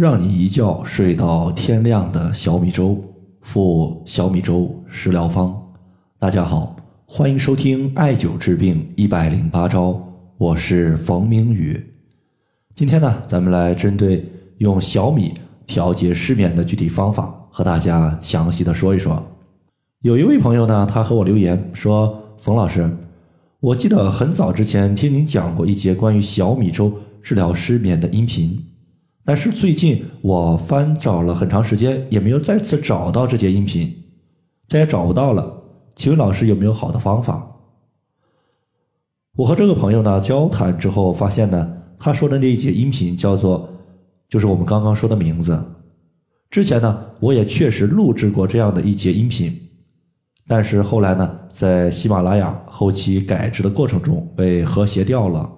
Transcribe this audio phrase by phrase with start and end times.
[0.00, 2.98] 让你一觉睡到天亮的小米粥，
[3.42, 5.54] 附小米粥食疗方。
[6.18, 10.02] 大家好，欢迎收听艾灸治病一百零八招，
[10.38, 11.78] 我是冯明宇。
[12.74, 14.24] 今天呢，咱们来针对
[14.56, 15.34] 用小米
[15.66, 19.22] 调节失眠的具体方法，和大家详细的说一说。
[20.00, 22.90] 有一位朋友呢，他和我留言说：“冯老师，
[23.60, 26.90] 我记得很早之前听您讲过一节关于小米粥
[27.22, 28.64] 治疗失眠的音频。”
[29.30, 33.96] 但是最近我翻找了很长时间，也没有再次找到这节音频，
[34.66, 35.62] 再也找不到了。
[35.94, 37.48] 请问老师有没有好的方法？
[39.36, 43.70] 我和这个朋友呢交谈之后，发现呢，他说的那一节音频叫做，
[44.28, 45.64] 就是我们刚刚说的名字。
[46.50, 49.56] 之前呢，我也确实录制过这样的一节音频，
[50.48, 55.48] 但是后来呢，在喜马拉雅后期改制的过程中被和谐掉了。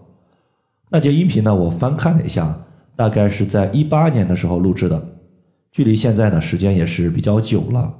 [0.91, 2.55] 那节音频呢，我翻看了一下。
[2.95, 5.03] 大概是在一八年的时候录制的，
[5.71, 7.95] 距离现在呢时间也是比较久了。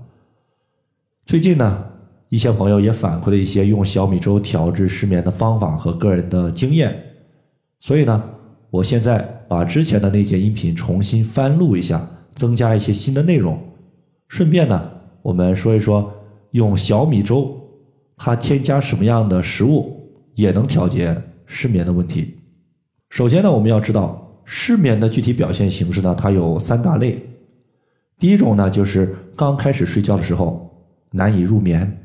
[1.25, 1.85] 最近呢，
[2.29, 6.97] 一些朋友也反馈了一些用小米粥调治失眠的方法和个人的经验，
[7.81, 8.23] 所以呢，
[8.71, 13.59] 我现在把之前的那节音频重新翻录一下，增加一些新的内容，
[14.29, 14.91] 顺便呢，
[15.23, 16.13] 我们说一说
[16.51, 17.59] 用小米粥
[18.17, 22.37] 它添加什么样的食物也能调节失眠的问题。
[23.11, 24.22] 首先呢，我们要知道。
[24.45, 27.21] 失眠的具体表现形式呢，它有三大类。
[28.19, 30.71] 第一种呢，就是刚开始睡觉的时候
[31.11, 32.01] 难以入眠，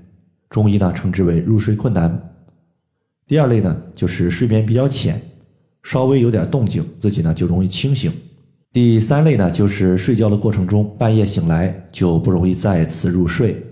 [0.50, 2.34] 中医呢称之为入睡困难。
[3.28, 5.22] 第二类呢，就是睡眠比较浅，
[5.84, 8.12] 稍微有点动静，自己呢就容易清醒。
[8.74, 13.64] 第三类呢，就是睡觉的过程中半夜醒来就不容易再次入睡。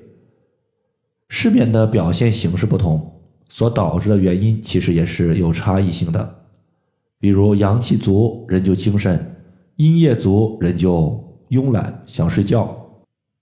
[1.29, 3.13] 失眠的表现形式不同，
[3.49, 6.44] 所导致的原因其实也是有差异性的。
[7.25, 9.17] 比如阳气足，人就精神；
[9.77, 12.79] 阴液足，人就慵懒，想睡觉。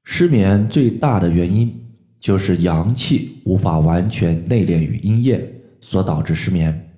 [0.05, 1.69] 失眠最大的原因
[2.17, 6.91] 就是阳气无法完全内敛于阴液，所导致失眠。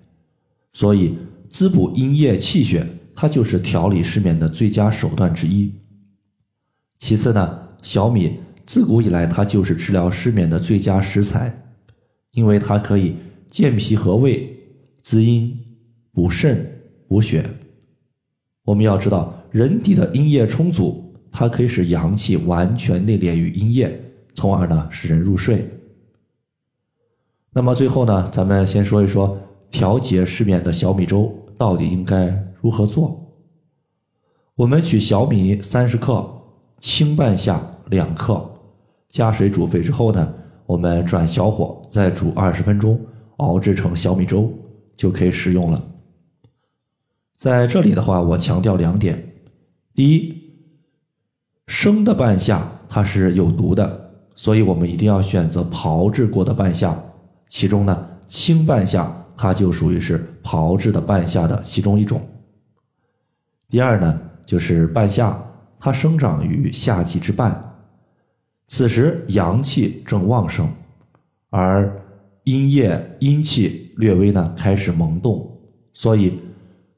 [0.74, 1.18] 所以
[1.50, 2.86] 滋补阴液气血，
[3.16, 5.74] 它就是调理失眠的最佳手段之一。
[7.00, 11.52] 其次呢，小米自古以来它就是治疗失眠的最佳食材，
[12.34, 13.16] 因为它可以
[13.50, 14.56] 健脾和胃、
[15.02, 15.52] 滋阴
[16.12, 16.74] 补肾。
[17.08, 17.48] 补血，
[18.64, 24.00] 我们要知道，人体的阴液充足，它可以使阳气完全内敛于阴液，
[24.34, 25.66] 从而呢使人入睡。
[27.54, 29.38] 那么最后呢，咱们先说一说
[29.70, 33.22] 调节失眠的小米粥到底应该如何做。
[34.56, 36.26] 我们取小米三十克，
[36.80, 38.50] 清半夏两克，
[39.10, 40.34] 加水煮沸之后呢，
[40.66, 43.00] 我们转小火再煮二十分钟，
[43.38, 44.52] 熬制成小米粥
[44.96, 45.82] 就可以食用了。
[47.36, 49.34] 在这里的话，我强调两点：
[49.94, 50.34] 第一，
[51.68, 56.98] 生的半夏它是有毒的，所以我们一定要选择炮制过的半夏。
[57.50, 62.22] 其中呢，青半夏它就属于是炮制的半夏的其中一种。
[63.70, 65.38] 第二呢，就是半夏
[65.78, 67.76] 它生长于夏季之半，
[68.70, 70.70] 此时阳气正旺盛，
[71.50, 72.02] 而
[72.46, 75.52] 阴液阴气略微呢开始萌动，
[75.94, 76.40] 所以。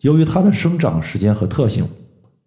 [0.01, 1.87] 由于它的生长时间和特性，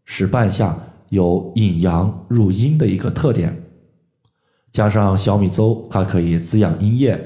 [0.05, 0.79] 使半夏
[1.09, 3.61] 有引阳入阴的一个特点，
[4.71, 7.19] 加上小米粥它可以滋养阴液，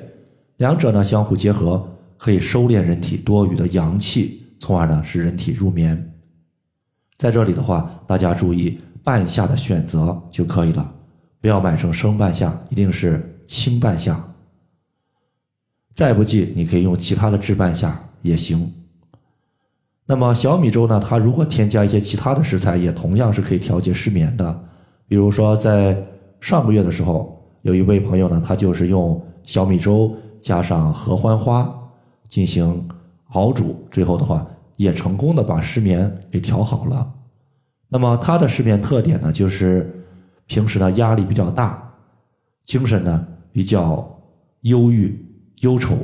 [0.57, 1.87] 两者呢相互结合，
[2.17, 6.13] 可以收敛人体多余的阳气，从而呢使人体入眠。
[7.19, 10.95] 在这里的话，大家注意半夏的选择就可以了，
[11.41, 14.19] 不要买成生半夏，一定是青半夏。
[15.95, 18.73] 再不济，你可以用其他的制半夏也行。
[20.07, 21.01] 那么小米粥呢？
[21.01, 24.65] 它如果添加一些其他的食材，也同样是可以调节失眠的。
[25.09, 25.97] 比如说，在
[26.41, 31.75] 上个月的时候，有一位朋友呢，他就是用小米粥加上合欢花
[32.29, 32.87] 进行
[33.31, 37.11] 熬煮，最后的话也成功的把失眠给调好了。
[37.89, 40.05] 那么他的失眠特点呢，就是
[40.47, 41.83] 平时呢压力比较大，
[42.65, 44.07] 精神呢比较
[44.61, 45.19] 忧郁
[45.61, 45.97] 忧愁，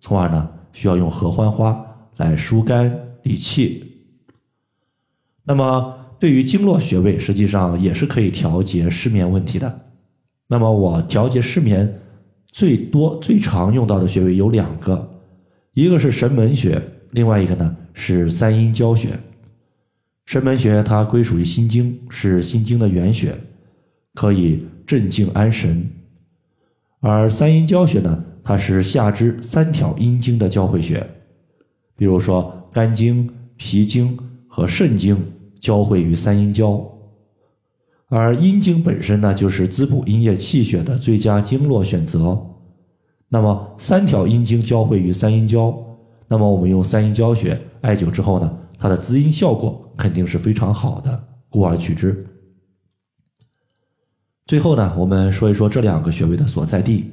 [0.00, 1.82] 从而呢需要用合欢花
[2.18, 3.07] 来疏肝。
[3.28, 3.84] 理气，
[5.44, 9.90] 那么对于经络穴位，实际上也是可以调节失眠问题的。
[10.46, 12.00] 那么我调节失眠
[12.46, 15.20] 最多、最常用到的穴位有两个，
[15.74, 19.10] 一个是神门穴，另外一个呢是三阴交穴。
[20.24, 23.34] 神门穴它归属于心经，是心经的原穴，
[24.14, 25.82] 可以镇静安神；
[27.00, 31.06] 而三阴交穴呢，它是下肢三条阴经的交汇穴，
[31.94, 32.54] 比如说。
[32.72, 35.16] 肝经、脾经和肾经
[35.60, 36.84] 交汇于三阴交，
[38.08, 42.40] 而阴经本身呢，就是滋补阴液气血的最佳经络选择。
[43.28, 45.76] 那么三条阴经交汇于三阴交，
[46.28, 52.26] 那么我们用三阴交穴艾灸之后呢，它的滋阴效果肯定是非常好的，故而取之。
[54.46, 57.10] 最后呢，我们说一说这两个穴位的所在地。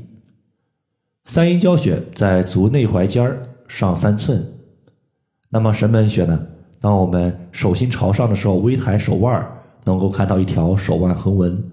[1.25, 4.54] 三阴交穴在足内踝尖儿上三寸。
[5.49, 6.39] 那么神门穴呢？
[6.79, 9.45] 当我们手心朝上的时候，微抬手腕，
[9.83, 11.63] 能够看到一条手腕横纹。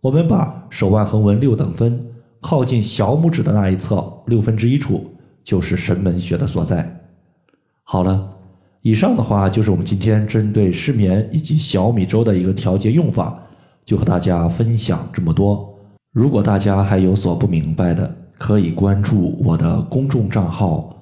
[0.00, 2.04] 我们把手腕横纹六等分，
[2.40, 5.10] 靠近小拇指的那一侧六分之一处，
[5.44, 7.00] 就是神门穴的所在。
[7.84, 8.28] 好了，
[8.82, 13.38] 以上的话就是我们今天针对失眠以及小米粥的一个调节用法。
[13.84, 15.68] 就和大家分享这么多。
[16.12, 20.94] 如果大家还有所不明白的，可以关注我的公众账号“